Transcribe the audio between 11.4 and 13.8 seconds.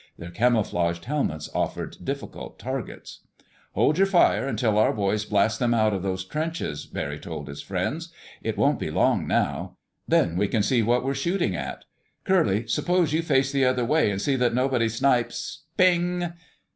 at. Curly, suppose you face the